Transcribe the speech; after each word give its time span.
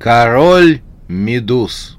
Король 0.00 0.80
Медуз 1.08 1.98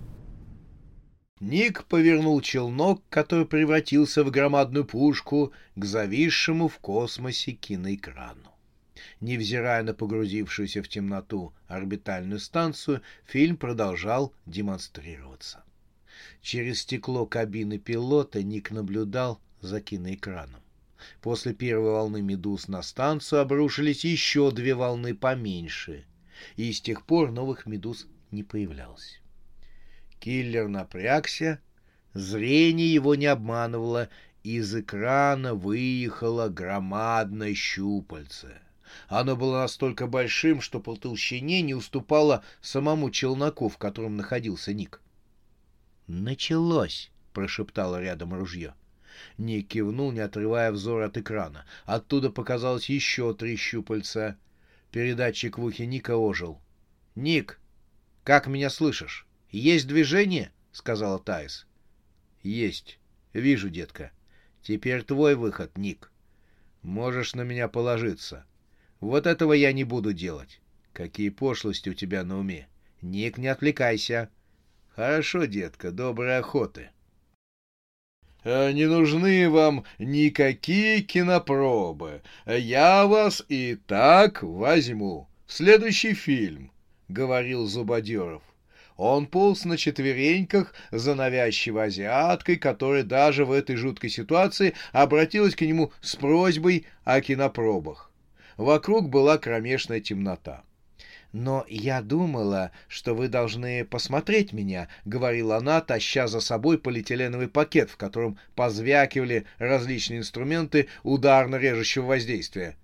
Ник 1.40 1.84
повернул 1.84 2.42
челнок, 2.42 3.04
который 3.12 3.46
превратился 3.46 4.24
в 4.24 4.32
громадную 4.32 4.86
пушку, 4.86 5.54
к 5.76 5.86
зависшему 5.86 6.68
в 6.68 6.80
космосе 6.80 7.52
киноэкрану. 7.52 8.50
Невзирая 9.20 9.84
на 9.84 9.94
погрузившуюся 9.94 10.82
в 10.82 10.88
темноту 10.88 11.54
орбитальную 11.68 12.40
станцию, 12.40 13.04
фильм 13.24 13.56
продолжал 13.56 14.34
демонстрироваться. 14.48 15.64
Через 16.42 16.82
стекло 16.82 17.28
кабины 17.28 17.78
пилота 17.78 18.42
Ник 18.42 18.72
наблюдал 18.72 19.40
за 19.60 19.80
киноэкраном. 19.80 20.62
После 21.22 21.54
первой 21.54 21.92
волны 21.92 22.24
медуз 22.24 22.68
на 22.68 22.82
станцию 22.82 23.42
обрушились 23.42 24.04
еще 24.04 24.50
две 24.50 24.74
волны 24.74 25.14
поменьше— 25.14 26.06
и 26.56 26.72
с 26.72 26.82
тех 26.82 27.06
пор 27.06 27.32
новых 27.32 27.66
медуз 27.66 28.08
не 28.32 28.44
появлялось. 28.44 29.22
Киллер 30.20 30.68
напрягся, 30.68 31.60
зрение 32.14 32.94
его 32.94 33.16
не 33.16 33.26
обманывало, 33.26 34.10
из 34.44 34.76
экрана 34.76 35.54
выехало 35.54 36.50
громадное 36.50 37.54
щупальце. 37.54 38.62
Оно 39.08 39.36
было 39.36 39.60
настолько 39.60 40.08
большим, 40.08 40.62
что 40.62 40.80
по 40.80 40.96
толщине 40.96 41.62
не 41.62 41.74
уступало 41.74 42.44
самому 42.62 43.10
челноку, 43.10 43.70
в 43.70 43.78
котором 43.78 44.18
находился 44.18 44.74
Ник. 44.74 45.02
«Началось!»— 46.08 47.12
прошептало 47.34 48.02
рядом 48.02 48.34
ружье. 48.34 48.74
Ник 49.38 49.68
кивнул, 49.70 50.12
не 50.12 50.20
отрывая 50.20 50.72
взор 50.72 51.04
от 51.04 51.18
экрана. 51.18 51.66
Оттуда 51.86 52.30
показалось 52.30 52.90
еще 52.90 53.34
три 53.34 53.56
щупальца— 53.56 54.38
Передатчик 54.92 55.58
в 55.58 55.64
ухе 55.64 55.86
Ника 55.86 56.18
ожил. 56.18 56.62
«Ник, 57.16 57.60
как 58.24 58.48
меня 58.48 58.70
слышишь? 58.70 59.26
Есть 59.50 59.88
движение?»— 59.88 60.52
сказала 60.72 61.18
Тайс. 61.18 61.66
«Есть. 62.44 63.00
Вижу, 63.34 63.70
детка. 63.70 64.12
Теперь 64.62 65.04
твой 65.04 65.36
выход, 65.36 65.78
Ник. 65.78 66.12
Можешь 66.82 67.36
на 67.36 67.42
меня 67.42 67.68
положиться. 67.68 68.46
Вот 69.00 69.28
этого 69.28 69.54
я 69.54 69.72
не 69.72 69.84
буду 69.84 70.14
делать. 70.14 70.62
Какие 70.94 71.30
пошлости 71.30 71.90
у 71.90 71.94
тебя 71.94 72.24
на 72.24 72.38
уме. 72.38 72.68
Ник, 73.02 73.38
не 73.38 73.48
отвлекайся. 73.48 74.30
Хорошо, 74.90 75.46
детка, 75.46 75.92
доброй 75.92 76.38
охоты». 76.38 76.90
Э, 78.44 78.72
не 78.72 78.86
нужны 78.86 79.50
вам 79.50 79.84
никакие 80.00 81.02
кинопробы. 81.02 82.22
Я 82.46 83.06
вас 83.06 83.44
и 83.50 83.78
так 83.88 84.42
возьму. 84.42 85.28
Следующий 85.48 86.14
фильм,— 86.14 86.72
говорил 87.10 87.68
Зубодеров. 87.68 88.42
Он 88.98 89.26
полз 89.26 89.66
на 89.66 89.78
четвереньках 89.78 90.74
за 90.92 91.16
навязчивой 91.16 91.86
азиаткой, 91.86 92.58
которая 92.58 93.04
даже 93.04 93.46
в 93.46 93.52
этой 93.52 93.76
жуткой 93.76 94.10
ситуации 94.10 94.74
обратилась 94.92 95.56
к 95.56 95.62
нему 95.62 95.92
с 96.02 96.16
просьбой 96.16 96.86
о 97.04 97.20
кинопробах. 97.22 98.12
Вокруг 98.58 99.10
была 99.10 99.38
кромешная 99.38 100.02
темнота. 100.02 100.64
«Но 101.34 101.66
я 101.70 102.02
думала, 102.02 102.72
что 102.90 103.14
вы 103.16 103.30
должны 103.30 103.86
посмотреть 103.86 104.52
меня»,— 104.52 104.90
говорила 105.06 105.58
она, 105.58 105.80
таща 105.80 106.28
за 106.28 106.42
собой 106.42 106.78
полиэтиленовый 106.78 107.48
пакет, 107.48 107.90
в 107.90 107.96
котором 107.96 108.38
позвякивали 108.54 109.46
различные 109.58 110.20
инструменты 110.20 110.90
ударно-режущего 111.04 112.06
воздействия. 112.06 112.76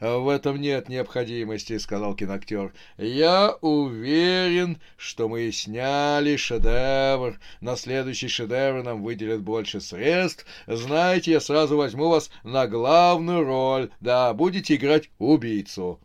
«В 0.00 0.28
этом 0.28 0.60
нет 0.60 0.88
необходимости»,— 0.88 1.78
сказал 1.78 2.16
киноактер. 2.16 2.74
«Я 2.98 3.56
уверен, 3.60 4.80
что 4.96 5.28
мы 5.28 5.52
сняли 5.52 6.34
шедевр. 6.34 7.38
На 7.60 7.76
следующий 7.76 8.26
шедевр 8.26 8.82
нам 8.82 9.04
выделят 9.04 9.42
больше 9.42 9.80
средств. 9.80 10.46
Знаете, 10.66 11.30
я 11.30 11.40
сразу 11.40 11.76
возьму 11.76 12.08
вас 12.08 12.30
на 12.42 12.66
главную 12.66 13.44
роль. 13.44 13.90
Да, 14.00 14.34
будете 14.34 14.74
играть 14.74 15.10
убийцу». 15.18 16.00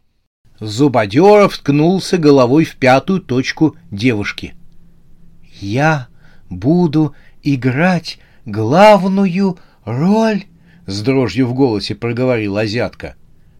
Зубодеров 0.59 1.57
ткнулся 1.57 2.17
головой 2.17 2.65
в 2.65 2.75
пятую 2.75 3.21
точку 3.21 3.75
девушки. 3.91 4.55
«Я 5.61 6.07
буду 6.49 7.15
играть 7.43 8.19
главную 8.45 9.57
роль?»— 9.85 10.43
с 10.85 11.01
дрожью 11.01 11.47
в 11.47 11.53
голосе 11.53 11.95
проговорил 11.95 12.57
азиатка. 12.57 13.15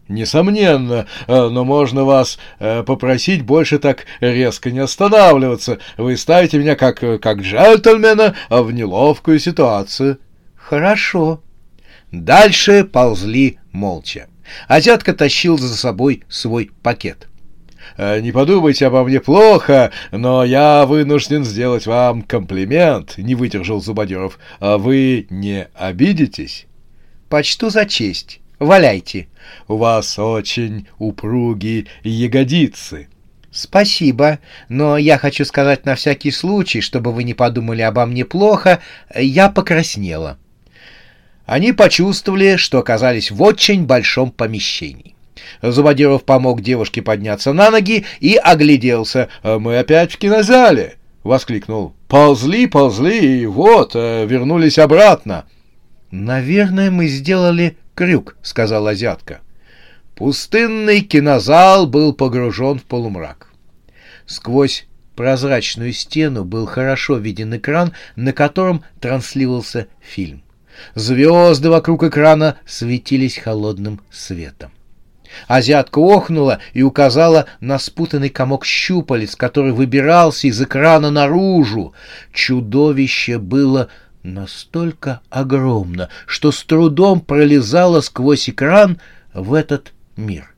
«Несомненно, 0.08 1.06
э, 1.28 1.48
но 1.48 1.64
можно 1.64 2.04
вас 2.04 2.38
э, 2.58 2.82
попросить 2.82 3.42
больше 3.42 3.78
так 3.78 4.06
резко 4.20 4.70
не 4.72 4.80
останавливаться. 4.80 5.78
Вы 5.96 6.16
ставите 6.16 6.58
меня 6.58 6.74
как, 6.74 6.98
как 6.98 7.38
джентльмена 7.40 8.34
в 8.48 8.72
неловкую 8.72 9.38
ситуацию». 9.38 10.18
«Хорошо». 10.56 11.40
Дальше 12.10 12.82
ползли 12.84 13.60
молча. 13.70 14.26
Азиатка 14.68 15.12
тащил 15.12 15.58
за 15.58 15.76
собой 15.76 16.24
свой 16.28 16.70
пакет. 16.82 17.28
«Э, 17.96 18.20
«Не 18.20 18.32
подумайте 18.32 18.86
обо 18.86 19.04
мне 19.04 19.20
плохо, 19.20 19.90
но 20.12 20.44
я 20.44 20.86
вынужден 20.86 21.44
сделать 21.44 21.86
вам 21.86 22.22
комплимент»,— 22.22 23.14
не 23.16 23.34
выдержал 23.34 23.80
Зубодеров. 23.80 24.38
«А 24.58 24.78
вы 24.78 25.26
не 25.30 25.68
обидитесь?» 25.74 26.66
«Почту 27.28 27.70
за 27.70 27.86
честь. 27.86 28.40
Валяйте». 28.58 29.28
«У 29.68 29.76
вас 29.76 30.18
очень 30.18 30.88
упругие 30.98 31.86
ягодицы». 32.02 33.08
«Спасибо, 33.52 34.38
но 34.68 34.96
я 34.96 35.18
хочу 35.18 35.44
сказать 35.44 35.84
на 35.84 35.96
всякий 35.96 36.30
случай, 36.30 36.80
чтобы 36.80 37.12
вы 37.12 37.24
не 37.24 37.34
подумали 37.34 37.82
обо 37.82 38.06
мне 38.06 38.24
плохо, 38.24 38.80
я 39.14 39.48
покраснела». 39.48 40.38
Они 41.50 41.72
почувствовали, 41.72 42.54
что 42.54 42.78
оказались 42.78 43.32
в 43.32 43.42
очень 43.42 43.84
большом 43.84 44.30
помещении. 44.30 45.16
Зубодеров 45.62 46.22
помог 46.22 46.60
девушке 46.60 47.02
подняться 47.02 47.52
на 47.52 47.72
ноги 47.72 48.04
и 48.20 48.36
огляделся. 48.36 49.30
«А 49.42 49.58
«Мы 49.58 49.76
опять 49.76 50.12
в 50.12 50.18
кинозале!»— 50.18 50.94
воскликнул. 51.24 51.96
«Ползли, 52.06 52.66
ползли, 52.66 53.42
и 53.42 53.46
вот, 53.46 53.96
э, 53.96 54.26
вернулись 54.26 54.78
обратно!» 54.78 55.44
«Наверное, 56.12 56.92
мы 56.92 57.08
сделали 57.08 57.76
крюк»,— 57.96 58.36
сказала 58.42 58.90
азиатка. 58.90 59.40
Пустынный 60.14 61.00
кинозал 61.00 61.88
был 61.88 62.12
погружен 62.12 62.78
в 62.78 62.84
полумрак. 62.84 63.48
Сквозь 64.24 64.86
прозрачную 65.16 65.94
стену 65.94 66.44
был 66.44 66.66
хорошо 66.66 67.16
виден 67.16 67.56
экран, 67.56 67.92
на 68.14 68.32
котором 68.32 68.84
транслировался 69.00 69.88
фильм. 70.00 70.44
Звезды 70.94 71.70
вокруг 71.70 72.04
экрана 72.04 72.58
светились 72.66 73.38
холодным 73.38 74.00
светом. 74.10 74.70
Азиатка 75.46 75.98
охнула 76.00 76.58
и 76.72 76.82
указала 76.82 77.46
на 77.60 77.78
спутанный 77.78 78.30
комок 78.30 78.64
щупалец, 78.64 79.36
который 79.36 79.72
выбирался 79.72 80.48
из 80.48 80.60
экрана 80.60 81.10
наружу. 81.10 81.94
Чудовище 82.32 83.38
было 83.38 83.88
настолько 84.22 85.20
огромно, 85.30 86.08
что 86.26 86.50
с 86.50 86.62
трудом 86.64 87.20
пролезало 87.20 88.00
сквозь 88.00 88.50
экран 88.50 89.00
в 89.32 89.54
этот 89.54 89.92
мир. 90.16 90.52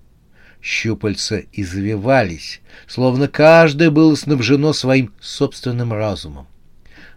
Щупальца 0.62 1.42
извивались, 1.52 2.60
словно 2.86 3.28
каждое 3.28 3.90
было 3.90 4.14
снабжено 4.14 4.72
своим 4.72 5.12
собственным 5.20 5.92
разумом. 5.92 6.46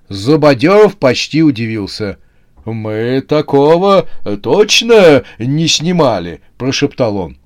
Зубодеров 0.10 0.98
почти 0.98 1.42
удивился— 1.42 2.18
«Мы 2.66 3.22
такого 3.22 4.08
точно 4.42 5.24
не 5.38 5.68
снимали»,— 5.68 6.42
прошептал 6.58 7.18
он. 7.18 7.38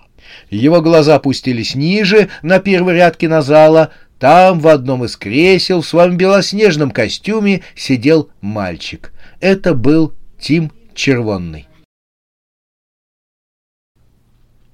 Его 0.50 0.82
глаза 0.82 1.16
опустились 1.16 1.76
ниже, 1.76 2.30
на 2.42 2.60
первый 2.60 2.96
ряд 2.96 3.18
кинозала. 3.18 3.92
Там 4.18 4.60
в 4.60 4.68
одном 4.68 5.06
из 5.06 5.16
кресел 5.16 5.82
в 5.82 5.88
своем 5.88 6.18
белоснежном 6.18 6.92
костюме 6.92 7.62
сидел 7.76 8.30
мальчик. 8.42 9.14
Это 9.40 9.74
был 9.74 10.14
Тим 10.40 10.72
Червонный. 10.94 11.68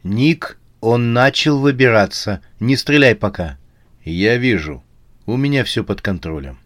Ник, 0.03 0.59
он 0.81 1.13
начал 1.13 1.59
выбираться. 1.59 2.41
Не 2.59 2.75
стреляй 2.75 3.15
пока. 3.15 3.57
Я 4.03 4.37
вижу. 4.37 4.83
У 5.25 5.37
меня 5.37 5.63
все 5.63 5.83
под 5.83 6.01
контролем. 6.01 6.59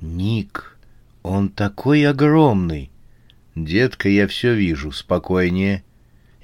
Ник, 0.00 0.77
он 1.28 1.50
такой 1.50 2.06
огромный. 2.06 2.90
Детка, 3.54 4.08
я 4.08 4.26
все 4.26 4.54
вижу. 4.54 4.92
Спокойнее. 4.92 5.84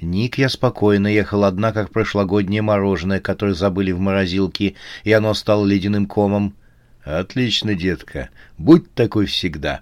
Ник, 0.01 0.37
я 0.37 0.51
спокойно 0.51 1.07
ехал 1.07 1.45
одна, 1.45 1.73
как 1.73 1.91
прошлогоднее 1.91 2.61
мороженое, 2.61 3.19
которое 3.21 3.55
забыли 3.55 3.93
в 3.93 3.99
морозилке, 3.99 4.75
и 5.05 5.13
оно 5.13 5.33
стало 5.33 5.65
ледяным 5.65 6.05
комом. 6.07 6.55
Отлично, 7.03 7.75
детка. 7.75 8.29
Будь 8.59 8.93
такой 8.93 9.25
всегда. 9.25 9.81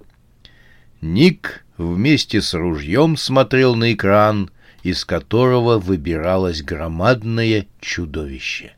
Ник 1.00 1.64
вместе 1.76 2.40
с 2.40 2.54
ружьем 2.54 3.16
смотрел 3.16 3.74
на 3.74 3.92
экран, 3.92 4.50
из 4.84 5.04
которого 5.04 5.78
выбиралось 5.78 6.62
громадное 6.62 7.66
чудовище. 7.80 8.74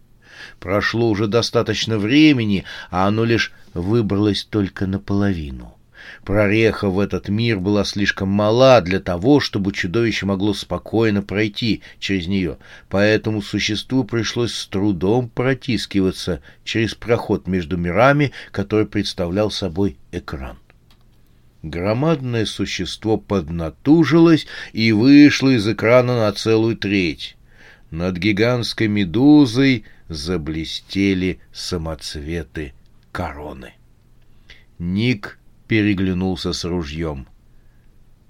Прошло 0.58 1.10
уже 1.10 1.26
достаточно 1.26 1.98
времени, 1.98 2.64
а 2.90 3.06
оно 3.08 3.24
лишь 3.24 3.52
выбралось 3.74 4.44
только 4.44 4.86
наполовину. 4.86 5.73
Прореха 6.24 6.88
в 6.88 6.98
этот 6.98 7.28
мир 7.28 7.58
была 7.60 7.84
слишком 7.84 8.28
мала 8.28 8.80
для 8.80 9.00
того, 9.00 9.40
чтобы 9.40 9.72
чудовище 9.72 10.26
могло 10.26 10.54
спокойно 10.54 11.22
пройти 11.22 11.82
через 11.98 12.26
нее, 12.26 12.58
поэтому 12.88 13.42
существу 13.42 14.04
пришлось 14.04 14.54
с 14.54 14.66
трудом 14.66 15.28
протискиваться 15.28 16.40
через 16.64 16.94
проход 16.94 17.46
между 17.46 17.76
мирами, 17.76 18.32
который 18.52 18.86
представлял 18.86 19.50
собой 19.50 19.96
экран. 20.12 20.58
Громадное 21.62 22.44
существо 22.44 23.16
поднатужилось 23.16 24.46
и 24.74 24.92
вышло 24.92 25.48
из 25.48 25.66
экрана 25.66 26.16
на 26.16 26.32
целую 26.32 26.76
треть. 26.76 27.36
Над 27.90 28.18
гигантской 28.18 28.86
медузой 28.86 29.84
заблестели 30.08 31.40
самоцветы 31.52 32.74
короны. 33.12 33.72
Ник 34.78 35.38
переглянулся 35.66 36.52
с 36.52 36.64
ружьем. 36.64 37.26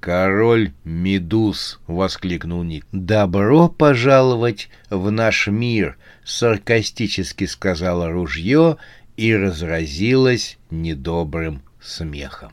«Король 0.01 0.73
Медуз!»— 0.85 1.81
воскликнул 1.87 2.63
Ник. 2.63 2.87
«Добро 2.93 3.69
пожаловать 3.69 4.69
в 4.91 5.11
наш 5.11 5.47
мир!»— 5.49 5.97
саркастически 6.25 7.47
сказала 7.47 8.11
ружье 8.11 8.77
и 9.17 9.35
разразилась 9.35 10.59
недобрым 10.71 11.63
смехом. 11.81 12.53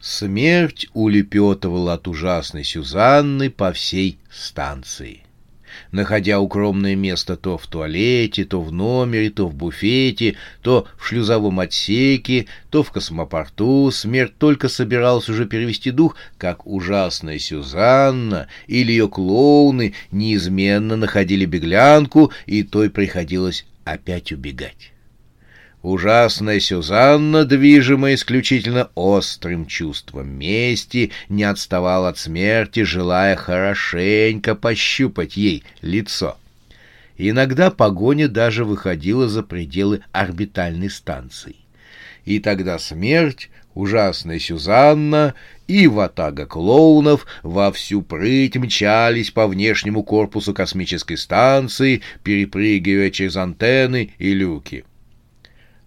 Смерть 0.00 0.88
улепетывала 0.94 1.94
от 1.94 2.08
ужасной 2.08 2.64
Сюзанны 2.64 3.50
по 3.50 3.72
всей 3.72 4.18
станции. 4.30 5.24
Находя 5.92 6.40
укромное 6.40 6.94
место 6.94 7.36
то 7.36 7.58
в 7.58 7.66
туалете, 7.66 8.44
то 8.44 8.60
в 8.60 8.72
номере, 8.72 9.30
то 9.30 9.46
в 9.46 9.54
буфете, 9.54 10.36
то 10.62 10.86
в 10.98 11.06
шлюзовом 11.06 11.60
отсеке, 11.60 12.46
то 12.70 12.82
в 12.82 12.90
космопорту, 12.90 13.90
смерть 13.92 14.38
только 14.38 14.68
собиралась 14.68 15.28
уже 15.28 15.46
перевести 15.46 15.90
дух, 15.90 16.16
как 16.38 16.66
ужасная 16.66 17.38
Сюзанна 17.38 18.48
или 18.66 18.92
ее 18.92 19.08
клоуны 19.08 19.94
неизменно 20.10 20.96
находили 20.96 21.44
беглянку, 21.44 22.32
и 22.46 22.62
той 22.62 22.90
приходилось 22.90 23.66
опять 23.84 24.32
убегать. 24.32 24.93
Ужасная 25.84 26.60
Сюзанна, 26.60 27.44
движимая 27.44 28.14
исключительно 28.14 28.88
острым 28.94 29.66
чувством 29.66 30.30
мести, 30.30 31.10
не 31.28 31.44
отставала 31.44 32.08
от 32.08 32.16
смерти, 32.16 32.84
желая 32.84 33.36
хорошенько 33.36 34.54
пощупать 34.54 35.36
ей 35.36 35.62
лицо. 35.82 36.38
Иногда 37.18 37.70
погоня 37.70 38.28
даже 38.28 38.64
выходила 38.64 39.28
за 39.28 39.42
пределы 39.42 40.00
орбитальной 40.10 40.88
станции. 40.88 41.56
И 42.24 42.38
тогда 42.38 42.78
смерть, 42.78 43.50
ужасная 43.74 44.38
Сюзанна 44.38 45.34
и 45.66 45.86
ватага 45.86 46.46
клоунов 46.46 47.26
во 47.42 47.70
всю 47.72 48.00
прыть 48.00 48.56
мчались 48.56 49.30
по 49.30 49.46
внешнему 49.46 50.02
корпусу 50.02 50.54
космической 50.54 51.18
станции, 51.18 52.00
перепрыгивая 52.22 53.10
через 53.10 53.36
антенны 53.36 54.14
и 54.16 54.32
люки. 54.32 54.86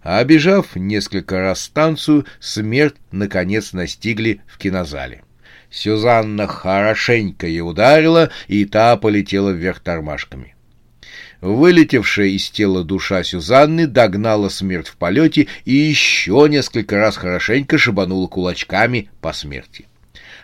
А 0.08 0.20
обижав 0.20 0.74
несколько 0.74 1.38
раз 1.38 1.64
станцию, 1.64 2.24
смерть 2.40 2.94
наконец 3.12 3.74
настигли 3.74 4.40
в 4.46 4.56
кинозале. 4.56 5.22
Сюзанна 5.70 6.46
хорошенько 6.46 7.46
ей 7.46 7.60
ударила, 7.60 8.30
и 8.46 8.64
та 8.64 8.96
полетела 8.96 9.50
вверх 9.50 9.80
тормашками. 9.80 10.54
Вылетевшая 11.42 12.28
из 12.28 12.48
тела 12.48 12.84
душа 12.84 13.22
Сюзанны 13.22 13.86
догнала 13.86 14.48
смерть 14.48 14.88
в 14.88 14.96
полете 14.96 15.46
и 15.66 15.74
еще 15.74 16.46
несколько 16.48 16.96
раз 16.96 17.18
хорошенько 17.18 17.76
шибанула 17.76 18.28
кулачками 18.28 19.10
по 19.20 19.34
смерти. 19.34 19.88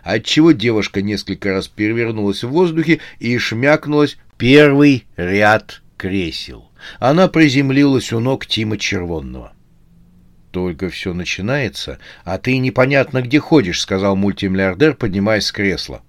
Отчего 0.02 0.52
девушка 0.52 1.00
несколько 1.00 1.52
раз 1.52 1.68
перевернулась 1.68 2.44
в 2.44 2.50
воздухе 2.50 3.00
и 3.18 3.38
шмякнулась 3.38 4.18
первый 4.36 5.06
ряд 5.16 5.80
кресел. 5.96 6.68
Она 6.98 7.28
приземлилась 7.28 8.12
у 8.12 8.20
ног 8.20 8.44
Тима 8.44 8.76
Червонного. 8.76 9.53
«Только 10.54 10.88
все 10.88 11.14
начинается, 11.14 11.98
а 12.22 12.38
ты 12.38 12.58
непонятно 12.58 13.22
где 13.22 13.40
ходишь»,— 13.40 13.80
сказал 13.82 14.14
мультимиллиардер, 14.14 14.94
поднимаясь 14.94 15.46
с 15.46 15.50
кресла. 15.50 16.00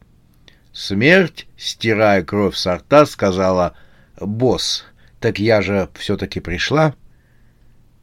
Смерть, 0.72 1.48
стирая 1.58 2.22
кровь 2.22 2.56
с 2.56 2.72
рта, 2.72 3.08
сказала 3.08 3.76
«Босс, 4.22 4.86
так 5.20 5.40
я 5.40 5.64
же 5.64 5.90
все-таки 5.96 6.42
пришла». 6.42 6.94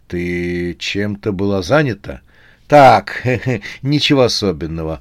«Ты 0.09 0.75
чем-то 0.81 1.31
была 1.31 1.63
занята?» 1.63 2.23
«Так, 2.67 3.25
ничего 3.83 4.23
особенного». 4.23 5.01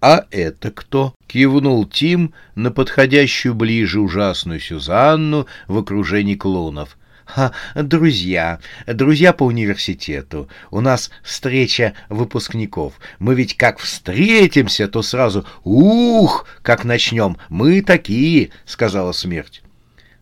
«А 0.00 0.26
это 0.30 0.70
кто?»— 0.70 1.12
кивнул 1.26 1.86
Тим 1.86 2.34
на 2.54 2.70
подходящую 2.70 3.56
ближе 3.56 4.00
ужасную 4.00 4.60
Сюзанну 4.60 5.48
в 5.66 5.76
окружении 5.76 6.36
клоунов. 6.36 6.96
Ха, 7.24 7.52
друзья, 7.74 8.58
друзья 8.86 9.32
по 9.32 9.44
университету. 9.44 10.48
У 10.70 10.80
нас 10.80 11.10
встреча 11.22 11.94
выпускников. 12.08 12.94
Мы 13.18 13.34
ведь 13.34 13.56
как 13.56 13.78
встретимся, 13.78 14.88
то 14.88 15.02
сразу 15.02 15.46
«Ух!» 15.64 16.46
как 16.62 16.84
начнем. 16.84 17.36
Мы 17.48 17.82
такие,— 17.82 18.50
сказала 18.64 19.12
смерть. 19.12 19.62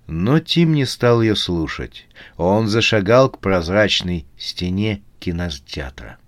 Но 0.07 0.41
Тим 0.41 0.75
не 0.75 0.85
стал 0.85 1.23
ее 1.23 1.37
слушать. 1.37 2.07
Он 2.37 2.69
зашагал 2.69 3.31
к 3.31 3.39
прозрачной 3.39 4.27
стене 4.37 5.03
кинотеатра. 5.21 6.19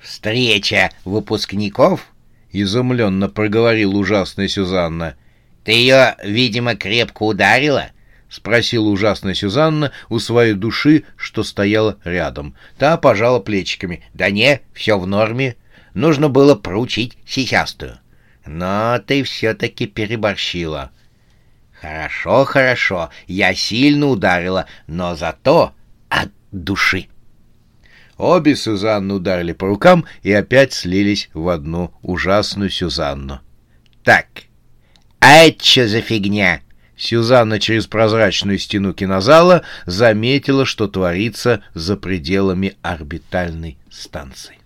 «Встреча 0.00 0.90
выпускников?»— 1.04 2.06
изумленно 2.52 3.28
проговорил 3.28 3.96
ужасная 3.96 4.48
Сюзанна. 4.48 5.16
«Ты 5.64 5.72
ее, 5.72 6.16
видимо, 6.22 6.74
крепко 6.74 7.22
ударила?»— 7.24 7.90
спросила 8.28 8.88
ужасная 8.88 9.34
Сюзанна 9.34 9.92
у 10.08 10.18
своей 10.18 10.54
души, 10.54 11.04
что 11.16 11.42
стояла 11.42 11.98
рядом. 12.04 12.54
Та 12.78 12.96
пожала 12.96 13.40
плечиками. 13.40 14.04
«Да 14.14 14.30
не, 14.30 14.60
все 14.72 14.98
в 14.98 15.06
норме. 15.06 15.56
Нужно 15.94 16.28
было 16.28 16.54
проучить 16.54 17.16
сисястую. 17.26 17.98
Но 18.44 18.98
ты 19.06 19.22
все-таки 19.22 19.86
переборщила». 19.86 20.90
«Хорошо, 21.80 22.44
хорошо, 22.44 23.10
я 23.26 23.54
сильно 23.54 24.06
ударила, 24.06 24.66
но 24.86 25.14
зато 25.14 25.72
от 26.08 26.30
души». 26.50 27.08
Обе 28.16 28.56
Сюзанны 28.56 29.14
ударили 29.14 29.52
по 29.52 29.66
рукам 29.66 30.06
и 30.22 30.32
опять 30.32 30.72
слились 30.72 31.28
в 31.34 31.48
одну 31.50 31.92
ужасную 32.00 32.70
Сюзанну. 32.70 33.40
«Так, 34.02 34.26
а 35.20 35.44
это 35.44 35.62
что 35.62 35.86
за 35.86 36.00
фигня?» 36.00 36.62
Сюзанна 36.96 37.60
через 37.60 37.86
прозрачную 37.86 38.58
стену 38.58 38.94
кинозала 38.94 39.62
заметила, 39.84 40.64
что 40.64 40.88
творится 40.88 41.62
за 41.74 41.96
пределами 41.96 42.76
орбитальной 42.82 43.76
станции. 43.90 44.58